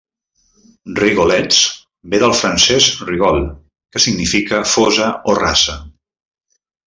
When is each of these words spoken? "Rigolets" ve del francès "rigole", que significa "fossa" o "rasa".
"Rigolets" 0.99 1.59
ve 2.13 2.21
del 2.23 2.33
francès 2.39 2.87
"rigole", 3.11 3.43
que 3.95 4.03
significa 4.07 4.63
"fossa" 4.73 5.11
o 5.35 5.41
"rasa". 5.43 5.77